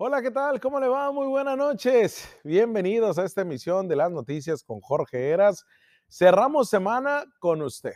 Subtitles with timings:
[0.00, 0.60] Hola, ¿qué tal?
[0.60, 1.10] ¿Cómo le va?
[1.10, 2.28] Muy buenas noches.
[2.44, 5.66] Bienvenidos a esta emisión de las noticias con Jorge Eras.
[6.08, 7.94] Cerramos semana con usted.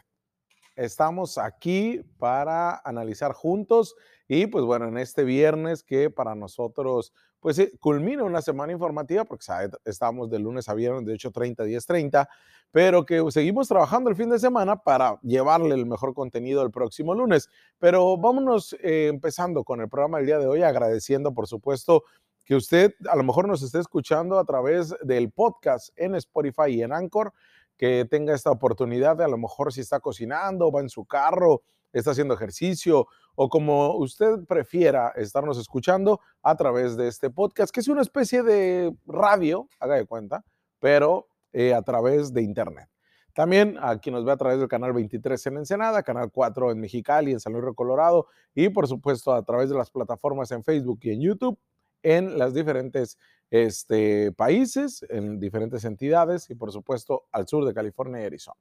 [0.75, 3.95] Estamos aquí para analizar juntos
[4.27, 7.13] y pues bueno, en este viernes que para nosotros
[7.43, 9.45] pues culmina una semana informativa porque
[9.85, 12.29] estamos de lunes a viernes de 8.30 a 10.30,
[12.71, 17.17] pero que seguimos trabajando el fin de semana para llevarle el mejor contenido el próximo
[17.17, 17.49] lunes.
[17.81, 22.05] Pero vámonos eh, empezando con el programa del día de hoy, agradeciendo por supuesto
[22.45, 26.83] que usted a lo mejor nos esté escuchando a través del podcast en Spotify y
[26.83, 27.33] en Anchor
[27.77, 31.63] que tenga esta oportunidad de a lo mejor si está cocinando, va en su carro,
[31.93, 37.81] está haciendo ejercicio o como usted prefiera estarnos escuchando a través de este podcast, que
[37.81, 40.45] es una especie de radio, haga de cuenta,
[40.79, 42.89] pero eh, a través de internet.
[43.35, 46.81] También a quien nos ve a través del canal 23 en Ensenada, canal 4 en
[46.81, 50.99] Mexicali, en San Luis Colorado y por supuesto a través de las plataformas en Facebook
[51.03, 51.59] y en YouTube
[52.03, 53.19] en las diferentes
[53.51, 58.61] este, países, en diferentes entidades y por supuesto al sur de California y Arizona.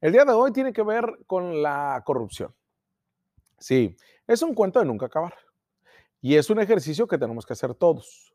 [0.00, 2.54] El día de hoy tiene que ver con la corrupción.
[3.58, 3.96] Sí,
[4.28, 5.34] es un cuento de nunca acabar.
[6.20, 8.32] Y es un ejercicio que tenemos que hacer todos,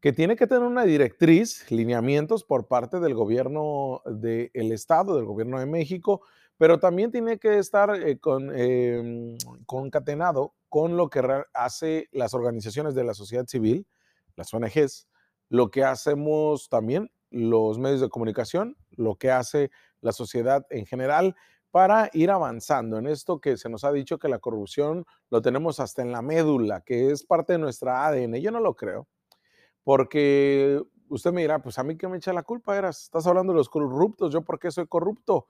[0.00, 5.60] que tiene que tener una directriz, lineamientos por parte del gobierno del Estado, del gobierno
[5.60, 6.22] de México,
[6.56, 12.96] pero también tiene que estar eh, con, em, concatenado con lo que hace las organizaciones
[12.96, 13.86] de la sociedad civil,
[14.34, 15.06] las ONGs,
[15.48, 21.34] lo que hacemos también los medios de comunicación, lo que hace la sociedad en general
[21.72, 25.80] para ir avanzando en esto que se nos ha dicho que la corrupción lo tenemos
[25.80, 28.36] hasta en la médula, que es parte de nuestra ADN.
[28.36, 29.08] Yo no lo creo,
[29.82, 33.52] porque usted me dirá, pues a mí que me echa la culpa, eras, estás hablando
[33.52, 35.48] de los corruptos, yo por qué soy corrupto,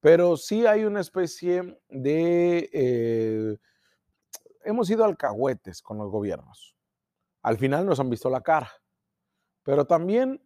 [0.00, 2.68] pero sí hay una especie de...
[2.72, 3.56] Eh,
[4.64, 6.74] hemos ido alcahuetes con los gobiernos.
[7.42, 8.72] Al final nos han visto la cara,
[9.62, 10.42] pero también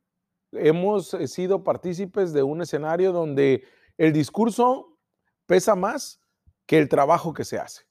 [0.55, 3.65] hemos eh, sido partícipes de un escenario donde
[3.99, 4.99] el discurso
[5.47, 6.21] pesa más
[6.67, 7.85] que el trabajo que se hace.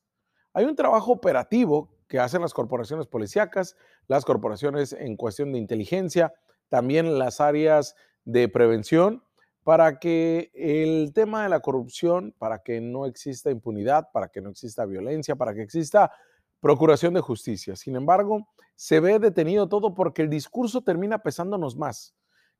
[0.54, 3.76] Hay un trabajo operativo que hacen las corporaciones policíacas,
[4.08, 6.34] las corporaciones en cuestión de inteligencia,
[6.70, 9.24] también las áreas de prevención,
[9.64, 14.50] para que el tema de la corrupción, para que no exista impunidad, para que no
[14.50, 16.12] exista violencia, para que exista
[16.60, 17.76] procuración de justicia.
[17.76, 22.14] Sin embargo, se ve detenido todo porque el discurso termina pesándonos más.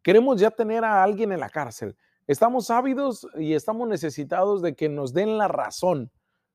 [0.04, 1.96] Queremos ya tener a alguien en la cárcel.
[2.28, 6.12] Estamos ávidos y estamos necesitados de que nos den la razón,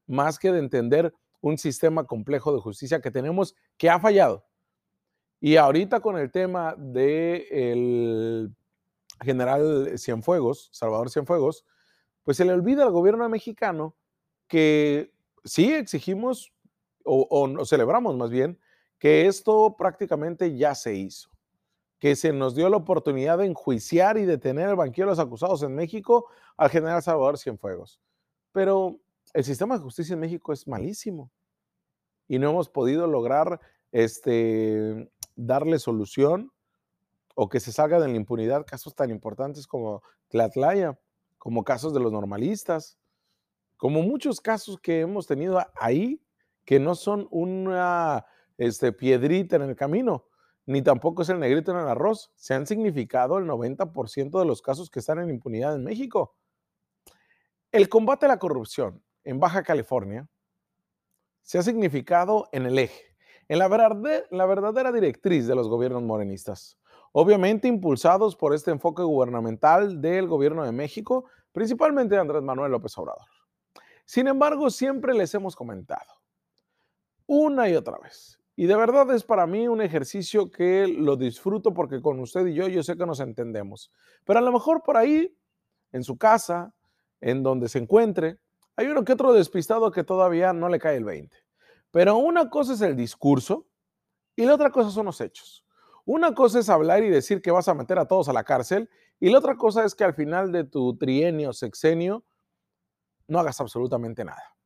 [0.07, 4.45] más que de entender un sistema complejo de justicia que tenemos que ha fallado.
[5.41, 8.55] Y ahorita con el tema del
[9.23, 11.65] general Cienfuegos, Salvador Cienfuegos,
[12.25, 13.97] pues se le olvida al gobierno mexicano
[14.47, 15.13] que
[15.45, 16.53] sí exigimos
[17.05, 18.59] o, o celebramos más bien
[18.99, 21.31] que esto prácticamente ya se hizo,
[21.99, 25.63] que se nos dio la oportunidad de enjuiciar y detener el banquillo de los acusados
[25.63, 26.27] en México
[26.57, 28.01] al general Salvador Cienfuegos.
[28.53, 29.01] Pero
[29.35, 31.31] el sistema de justicia en México es malísimo
[32.29, 33.61] y no hemos podido lograr
[33.91, 36.53] este, darle solución
[37.35, 40.99] o que se salga de la impunidad casos tan importantes como Tlatlaya,
[41.39, 42.99] como casos de los normalistas,
[43.77, 46.21] como muchos casos que hemos tenido ahí
[46.65, 48.27] que no son una
[48.59, 50.28] este, piedrita en el camino,
[50.69, 52.31] ni tampoco es el negrito en el arroz.
[52.37, 56.37] Se han significado el 90% de los casos que están en impunidad en México.
[57.73, 60.29] El combate a la corrupción en Baja California
[61.43, 63.17] se ha significado en el eje,
[63.49, 63.69] en la,
[64.31, 66.79] la verdadera directriz de los gobiernos morenistas
[67.13, 72.97] obviamente impulsados por este enfoque gubernamental del gobierno de México, principalmente de Andrés Manuel López
[72.99, 73.27] Obrador.
[74.05, 76.13] Sin embargo, siempre les hemos comentado,
[77.27, 81.73] una y otra vez, y de verdad es para mí un ejercicio que lo disfruto
[81.73, 83.93] porque con usted y yo yo sé que nos entendemos,
[84.25, 85.33] pero a lo mejor por ahí,
[85.93, 86.75] en su casa,
[87.21, 88.41] en donde se encuentre,
[88.75, 91.37] hay uno que otro despistado que todavía no le cae el 20.
[91.93, 93.69] Pero una cosa es el discurso
[94.35, 95.65] y la otra cosa son los hechos.
[96.05, 98.91] Una cosa es hablar y decir que vas a meter a todos a la cárcel
[99.21, 102.25] y la otra cosa es que al final de tu trienio, sexenio,
[103.29, 104.57] no hagas absolutamente nada.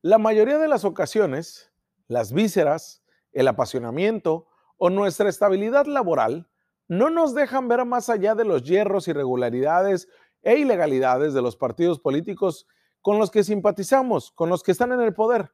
[0.00, 1.70] La mayoría de las ocasiones,
[2.08, 3.02] las vísceras,
[3.32, 4.46] el apasionamiento
[4.76, 6.50] o nuestra estabilidad laboral
[6.88, 10.08] no nos dejan ver más allá de los hierros, irregularidades
[10.42, 12.66] e ilegalidades de los partidos políticos
[13.02, 15.52] con los que simpatizamos, con los que están en el poder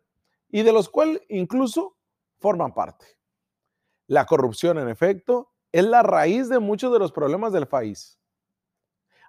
[0.48, 1.96] y de los cuales incluso
[2.38, 3.06] forman parte.
[4.06, 8.20] La corrupción, en efecto, es la raíz de muchos de los problemas del país.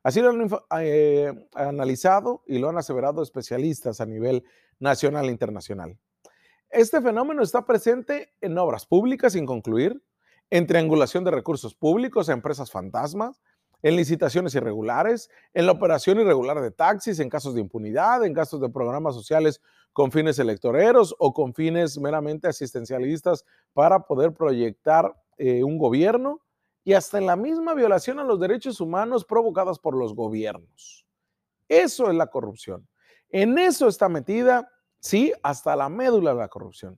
[0.03, 0.47] Así lo han
[0.81, 4.43] eh, analizado y lo han aseverado especialistas a nivel
[4.77, 5.97] nacional e internacional.
[6.75, 10.03] Este fenómeno está presente en obras públicas sin concluir,
[10.49, 13.41] en triangulación de recursos públicos a empresas fantasmas,
[13.81, 18.59] en licitaciones irregulares, en la operación irregular de taxis, en casos de impunidad, en gastos
[18.59, 19.61] de programas sociales
[19.93, 26.41] con fines electoreros o con fines meramente asistencialistas para poder proyectar eh, un gobierno
[26.83, 31.05] y hasta en la misma violación a los derechos humanos provocadas por los gobiernos.
[31.69, 32.85] Eso es la corrupción.
[33.29, 34.69] En eso está metida,
[35.05, 36.97] sí, hasta la médula de la corrupción.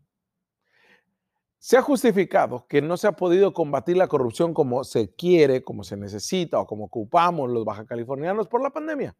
[1.59, 5.83] Se ha justificado que no se ha podido combatir la corrupción como se quiere, como
[5.83, 9.15] se necesita o como ocupamos los baja californianos por la pandemia.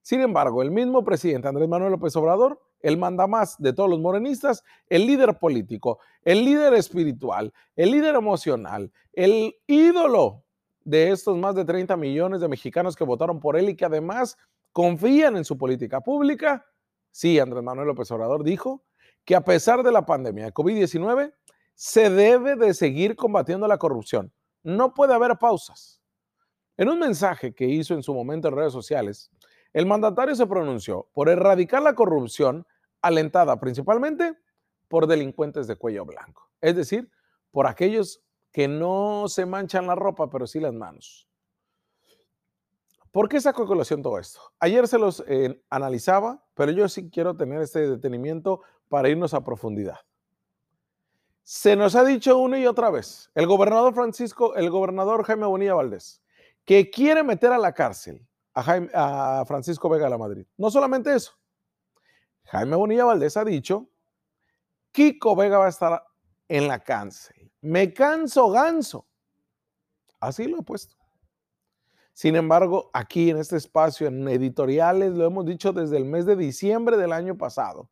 [0.00, 4.62] Sin embargo, el mismo presidente Andrés Manuel López Obrador, el más de todos los morenistas,
[4.88, 10.44] el líder político, el líder espiritual, el líder emocional, el ídolo
[10.82, 14.36] de estos más de 30 millones de mexicanos que votaron por él y que además
[14.72, 16.64] confían en su política pública,
[17.14, 18.82] sí, Andrés Manuel López Obrador dijo
[19.24, 21.32] que a pesar de la pandemia de COVID-19,
[21.74, 24.32] se debe de seguir combatiendo la corrupción.
[24.64, 26.02] No puede haber pausas.
[26.76, 29.30] En un mensaje que hizo en su momento en redes sociales,
[29.72, 32.66] el mandatario se pronunció por erradicar la corrupción
[33.00, 34.36] alentada principalmente
[34.88, 37.10] por delincuentes de cuello blanco, es decir,
[37.52, 41.28] por aquellos que no se manchan la ropa, pero sí las manos.
[43.14, 44.40] ¿Por qué saco a colación todo esto?
[44.58, 49.44] Ayer se los eh, analizaba, pero yo sí quiero tener este detenimiento para irnos a
[49.44, 49.98] profundidad.
[51.44, 55.74] Se nos ha dicho una y otra vez, el gobernador Francisco, el gobernador Jaime Bonilla
[55.74, 56.24] Valdés,
[56.64, 60.46] que quiere meter a la cárcel a, Francisco Vega de la Madrid.
[60.56, 61.38] No solamente eso,
[62.46, 63.88] Jaime Bonilla Valdés ha dicho,
[64.90, 66.04] Kiko Vega va a estar
[66.48, 67.52] en la cárcel.
[67.60, 69.06] Me canso ganso.
[70.18, 70.96] Así lo he puesto.
[72.14, 76.36] Sin embargo, aquí en este espacio, en editoriales, lo hemos dicho desde el mes de
[76.36, 77.90] diciembre del año pasado.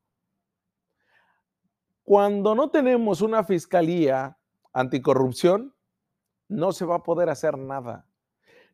[2.04, 4.38] Cuando no tenemos una fiscalía
[4.72, 5.74] anticorrupción,
[6.48, 8.06] no se va a poder hacer nada.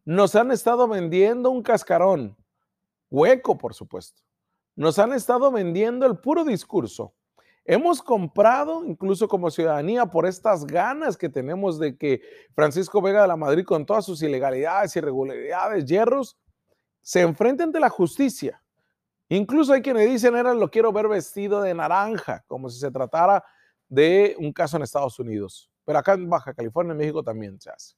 [0.04, 2.36] Nos han estado vendiendo un cascarón,
[3.10, 4.22] hueco por supuesto.
[4.76, 7.14] Nos han estado vendiendo el puro discurso.
[7.70, 12.22] Hemos comprado, incluso como ciudadanía, por estas ganas que tenemos de que
[12.54, 16.38] Francisco Vega de la Madrid, con todas sus ilegalidades, irregularidades, hierros,
[17.02, 18.62] se enfrente ante la justicia.
[19.28, 23.44] Incluso hay quienes dicen, era lo quiero ver vestido de naranja, como si se tratara
[23.86, 25.70] de un caso en Estados Unidos.
[25.84, 27.96] Pero acá en Baja California, en México también se hace.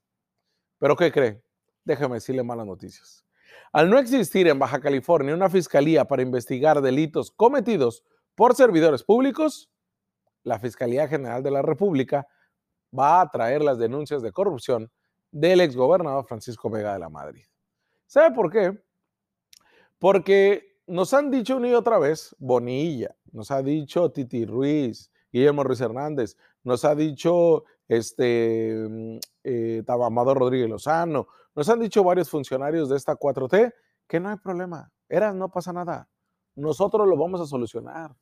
[0.81, 1.41] ¿Pero qué cree?
[1.85, 3.25] déjame decirle malas noticias.
[3.73, 8.03] Al no existir en Baja California una fiscalía para investigar delitos cometidos
[8.41, 9.71] por servidores públicos,
[10.45, 12.27] la Fiscalía General de la República
[12.99, 14.91] va a traer las denuncias de corrupción
[15.31, 17.45] del exgobernador Francisco Vega de la Madrid.
[18.07, 18.83] ¿Sabe por qué?
[19.99, 25.63] Porque nos han dicho una y otra vez, Bonilla, nos ha dicho Titi Ruiz, Guillermo
[25.63, 32.31] Ruiz Hernández, nos ha dicho este, mm, eh, Amador Rodríguez Lozano, nos han dicho varios
[32.31, 33.75] funcionarios de esta 4T
[34.09, 36.09] que no hay problema, era, no pasa nada,
[36.55, 38.17] nosotros lo vamos a solucionar,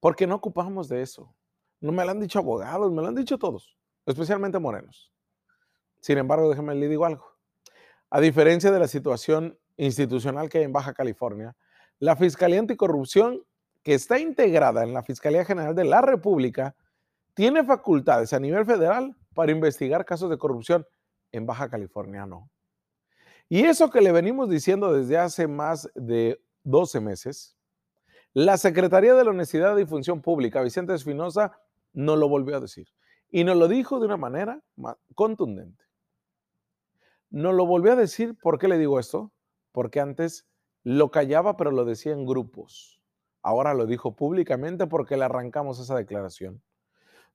[0.00, 1.34] porque no ocupamos de eso.
[1.80, 3.76] No me lo han dicho abogados, me lo han dicho todos,
[4.06, 5.12] especialmente morenos.
[6.00, 7.24] Sin embargo, déjenme le digo algo.
[8.10, 11.56] A diferencia de la situación institucional que hay en Baja California,
[11.98, 13.42] la Fiscalía Anticorrupción,
[13.82, 16.74] que está integrada en la Fiscalía General de la República,
[17.34, 20.86] tiene facultades a nivel federal para investigar casos de corrupción
[21.32, 22.50] en Baja California no.
[23.48, 27.56] Y eso que le venimos diciendo desde hace más de 12 meses,
[28.32, 31.58] la Secretaría de la Honestidad y Función Pública, Vicente Espinosa,
[31.92, 32.88] nos lo volvió a decir.
[33.30, 34.62] Y nos lo dijo de una manera
[35.14, 35.84] contundente.
[37.30, 39.32] Nos lo volvió a decir, ¿por qué le digo esto?
[39.72, 40.46] Porque antes
[40.82, 43.00] lo callaba, pero lo decía en grupos.
[43.42, 46.62] Ahora lo dijo públicamente porque le arrancamos esa declaración.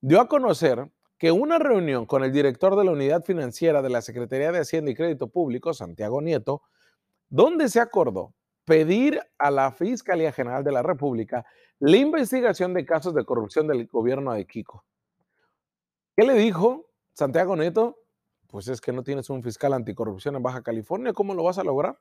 [0.01, 4.01] Dio a conocer que una reunión con el director de la unidad financiera de la
[4.01, 6.61] Secretaría de Hacienda y Crédito Público, Santiago Nieto,
[7.29, 8.33] donde se acordó
[8.65, 11.45] pedir a la Fiscalía General de la República
[11.79, 14.83] la investigación de casos de corrupción del gobierno de Kiko.
[16.15, 17.99] ¿Qué le dijo Santiago Nieto?
[18.47, 21.63] Pues es que no tienes un fiscal anticorrupción en Baja California, ¿cómo lo vas a
[21.63, 21.99] lograr?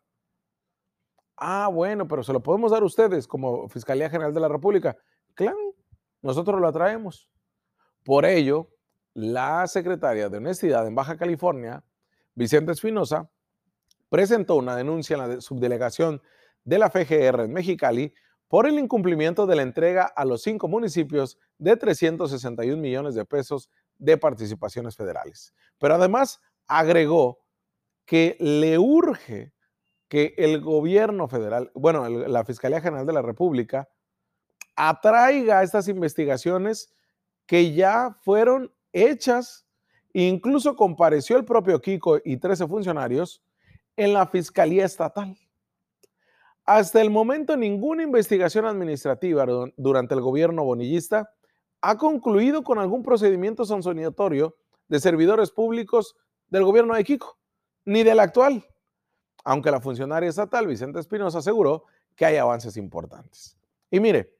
[1.36, 4.96] Ah, bueno, pero se lo podemos dar a ustedes como Fiscalía General de la República.
[5.34, 5.74] Claro,
[6.22, 7.28] nosotros lo traemos.
[8.04, 8.70] Por ello,
[9.14, 11.82] la secretaria de Honestidad en Baja California,
[12.34, 13.28] Vicente Espinosa,
[14.08, 16.22] presentó una denuncia en la subdelegación
[16.64, 18.12] de la FGR en Mexicali
[18.48, 23.70] por el incumplimiento de la entrega a los cinco municipios de 361 millones de pesos
[23.98, 25.54] de participaciones federales.
[25.78, 27.38] Pero además agregó
[28.04, 29.52] que le urge
[30.08, 33.88] que el gobierno federal, bueno, la Fiscalía General de la República,
[34.76, 36.94] atraiga estas investigaciones
[37.46, 39.66] que ya fueron hechas.
[40.12, 43.42] Incluso compareció el propio Kiko y 13 funcionarios
[43.96, 45.36] en la Fiscalía Estatal.
[46.66, 51.30] Hasta el momento, ninguna investigación administrativa durante el gobierno bonillista
[51.82, 54.56] ha concluido con algún procedimiento sancionatorio
[54.88, 56.16] de servidores públicos
[56.48, 57.36] del gobierno de Kiko,
[57.84, 58.64] ni del actual,
[59.44, 61.84] aunque la funcionaria estatal Vicente Espinosa aseguró
[62.16, 63.58] que hay avances importantes.
[63.90, 64.34] Y mire,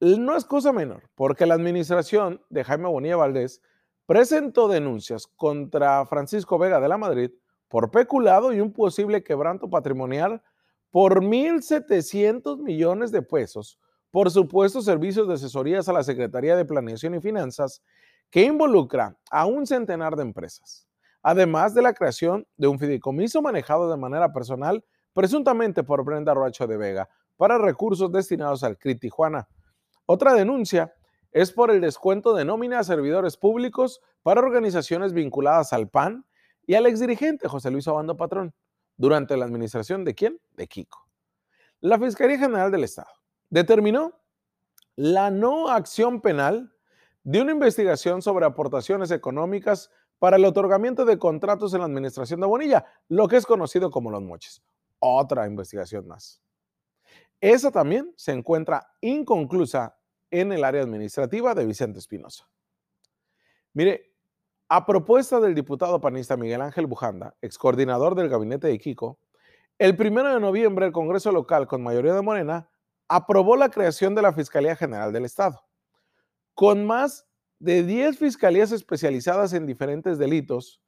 [0.00, 3.60] no es cosa menor, porque la administración de Jaime Bonilla Valdés
[4.06, 7.32] presentó denuncias contra Francisco Vega de la Madrid
[7.66, 10.40] por peculado y un posible quebranto patrimonial
[10.90, 13.78] por 1.700 millones de pesos
[14.10, 17.82] por supuestos servicios de asesorías a la Secretaría de Planeación y Finanzas
[18.30, 20.86] que involucra a un centenar de empresas,
[21.22, 26.66] además de la creación de un fideicomiso manejado de manera personal presuntamente por Brenda Roacho
[26.66, 29.48] de Vega para recursos destinados al CRIT Tijuana.
[30.06, 30.94] Otra denuncia
[31.32, 36.24] es por el descuento de nómina a servidores públicos para organizaciones vinculadas al PAN
[36.66, 38.54] y al exdirigente José Luis Obando Patrón,
[38.98, 40.38] durante la administración de quién?
[40.52, 41.08] De Kiko.
[41.80, 43.08] La Fiscalía General del Estado
[43.48, 44.20] determinó
[44.96, 46.74] la no acción penal
[47.22, 52.46] de una investigación sobre aportaciones económicas para el otorgamiento de contratos en la administración de
[52.46, 54.62] Bonilla, lo que es conocido como los moches.
[54.98, 56.42] Otra investigación más.
[57.40, 59.96] Esa también se encuentra inconclusa
[60.30, 62.48] en el área administrativa de Vicente Espinosa.
[63.72, 64.07] Mire,
[64.68, 69.18] a propuesta del diputado panista Miguel Ángel Bujanda, ex coordinador del gabinete de Kiko,
[69.78, 72.68] el primero de noviembre el Congreso local con mayoría de Morena
[73.08, 75.64] aprobó la creación de la Fiscalía General del Estado,
[76.52, 77.26] con más
[77.58, 80.82] de 10 fiscalías especializadas en diferentes delitos,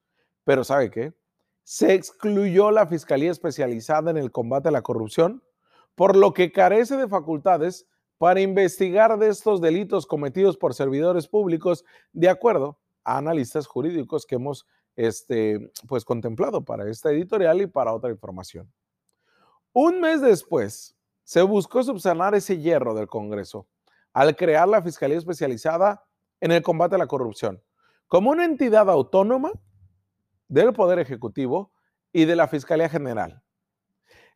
[0.45, 1.15] pero ¿sabe qué?
[1.63, 5.43] Se excluyó la Fiscalía especializada en el combate a la corrupción,
[5.95, 7.87] por lo que carece de facultades
[8.19, 14.67] para investigar de estos delitos cometidos por servidores públicos, de acuerdo analistas jurídicos que hemos
[14.97, 18.71] este, pues, contemplado para esta editorial y para otra información.
[19.73, 23.69] Un mes después, se buscó subsanar ese hierro del Congreso
[24.13, 26.05] al crear la Fiscalía Especializada
[26.41, 27.63] en el combate a la corrupción,
[28.09, 29.53] como una entidad autónoma
[30.49, 31.73] del Poder Ejecutivo
[32.13, 33.43] y de la Fiscalía General.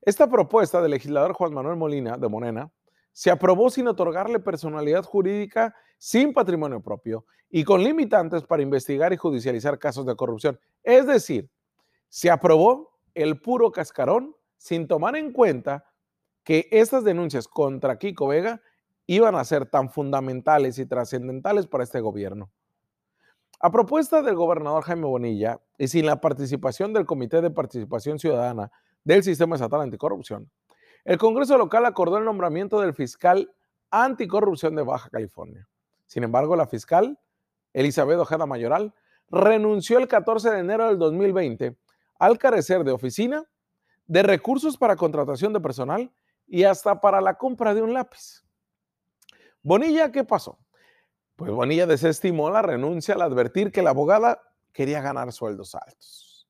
[0.03, 2.71] Esta propuesta del legislador Juan Manuel Molina de Morena
[3.15, 9.17] se aprobó sin otorgarle personalidad jurídica, sin patrimonio propio y con limitantes para investigar y
[9.17, 10.59] judicializar casos de corrupción.
[10.83, 11.49] Es decir,
[12.09, 15.85] se aprobó el puro cascarón sin tomar en cuenta
[16.43, 18.61] que estas denuncias contra Kiko Vega
[19.07, 22.51] iban a ser tan fundamentales y trascendentales para este gobierno.
[23.61, 28.73] A propuesta del gobernador Jaime Bonilla y sin la participación del Comité de Participación Ciudadana
[29.05, 30.51] del Sistema Estatal Anticorrupción,
[31.05, 33.53] el Congreso local acordó el nombramiento del fiscal
[33.91, 35.69] anticorrupción de Baja California.
[36.07, 37.19] Sin embargo, la fiscal,
[37.73, 38.95] Elizabeth Ojeda Mayoral,
[39.31, 41.77] renunció el 14 de enero del 2020
[42.19, 43.45] al carecer de oficina,
[44.07, 46.13] de recursos para contratación de personal
[46.47, 48.45] y hasta para la compra de un lápiz.
[49.63, 50.59] Bonilla, ¿qué pasó?
[51.37, 54.43] Pues Bonilla desestimó la renuncia al advertir que la abogada
[54.73, 56.49] quería ganar sueldos altos.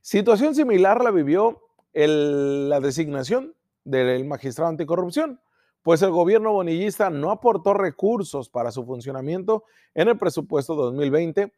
[0.00, 5.40] Situación similar la vivió la designación del magistrado anticorrupción,
[5.82, 11.52] pues el gobierno bonillista no aportó recursos para su funcionamiento en el presupuesto 2020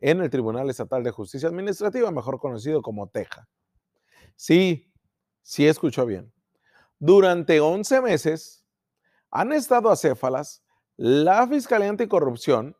[0.00, 3.48] en el Tribunal Estatal de Justicia Administrativa, mejor conocido como TEJA.
[4.36, 4.92] Sí,
[5.42, 6.32] sí escuchó bien
[7.00, 8.64] durante 11 meses
[9.30, 10.62] han estado acéfalas
[10.96, 12.76] la Fiscalía Anticorrupción,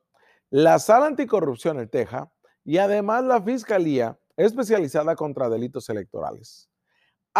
[0.50, 2.30] la Sala Anticorrupción el Teja
[2.62, 6.69] y además la Fiscalía especializada contra delitos electorales.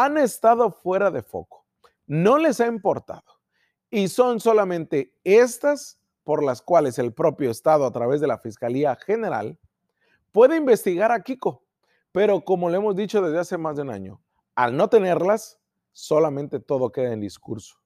[0.03, 1.67] Han estado fuera de foco,
[2.07, 3.39] no les ha importado
[3.91, 8.97] y son solamente estas por las cuales el propio Estado a través de la Fiscalía
[8.97, 9.59] General
[10.33, 11.67] puede investigar a Kiko,
[12.13, 14.23] pero como le hemos dicho desde hace más de un año,
[14.55, 15.61] al no tenerlas,
[15.93, 17.77] solamente todo queda en discurso.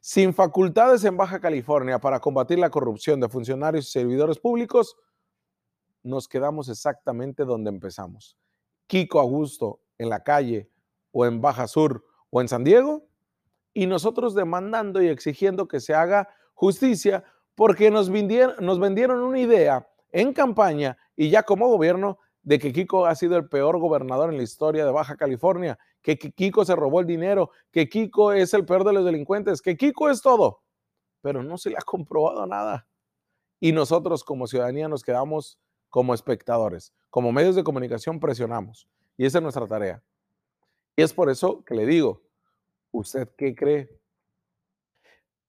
[0.00, 4.96] Sin facultades en Baja California para combatir la corrupción de funcionarios y servidores públicos,
[6.02, 8.36] nos quedamos exactamente donde empezamos.
[8.86, 10.71] Kiko Augusto en la calle
[11.12, 13.06] o en Baja Sur o en San Diego
[13.74, 20.32] y nosotros demandando y exigiendo que se haga justicia porque nos vendieron, una idea en
[20.32, 24.42] campaña y ya como gobierno de que Kiko ha sido el peor gobernador en la
[24.42, 28.84] historia de Baja California que Kiko se robó el dinero, que Kiko es el peor
[28.84, 30.62] de los delincuentes, que Kiko es todo,
[31.20, 32.88] pero no se le ha comprobado nada.
[33.60, 38.88] Y nosotros como ciudadanía nos quedamos como espectadores, como medios de comunicación presionamos.
[39.16, 40.02] Y esa es nuestra tarea.
[40.96, 42.22] Y es por eso que le digo,
[42.90, 44.02] ¿usted qué cree?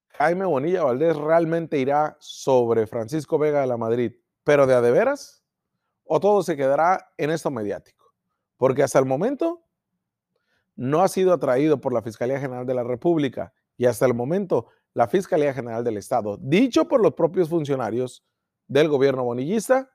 [0.10, 4.92] Jaime Bonilla Valdés realmente irá sobre Francisco Vega de la Madrid, pero de a de
[4.92, 5.44] veras,
[6.06, 8.14] o todo se quedará en esto mediático.
[8.58, 9.66] Porque hasta el momento
[10.76, 14.68] no ha sido atraído por la Fiscalía General de la República y hasta el momento
[14.94, 18.24] la Fiscalía General del Estado, dicho por los propios funcionarios
[18.68, 19.92] del gobierno bonillista,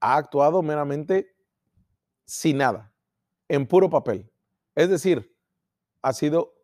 [0.00, 1.34] ha actuado meramente
[2.24, 2.92] sin nada,
[3.48, 4.30] en puro papel.
[4.76, 5.34] Es decir,
[6.02, 6.54] ha sido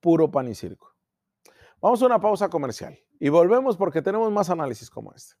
[0.00, 0.94] puro pan y circo.
[1.80, 5.39] Vamos a una pausa comercial y volvemos porque tenemos más análisis como este.